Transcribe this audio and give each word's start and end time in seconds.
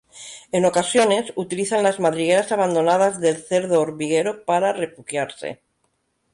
En 0.51 0.65
ocasiones, 0.65 1.31
utilizan 1.35 1.83
las 1.83 1.99
madrigueras 1.99 2.51
abandonadas 2.51 3.19
del 3.21 3.37
cerdo 3.37 3.79
hormiguero 3.79 4.45
para 4.45 4.73
refugiarse. 4.73 5.61